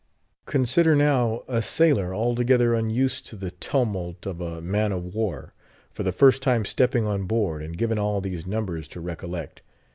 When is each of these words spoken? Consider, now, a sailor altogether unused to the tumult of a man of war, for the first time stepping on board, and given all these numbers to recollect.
Consider, 0.47 0.95
now, 0.95 1.43
a 1.47 1.61
sailor 1.61 2.11
altogether 2.15 2.73
unused 2.73 3.27
to 3.27 3.35
the 3.35 3.51
tumult 3.51 4.25
of 4.25 4.41
a 4.41 4.59
man 4.59 4.91
of 4.91 5.13
war, 5.13 5.53
for 5.91 6.01
the 6.01 6.11
first 6.11 6.41
time 6.41 6.65
stepping 6.65 7.05
on 7.05 7.25
board, 7.25 7.61
and 7.61 7.77
given 7.77 7.99
all 7.99 8.19
these 8.19 8.47
numbers 8.47 8.87
to 8.87 8.99
recollect. 8.99 9.61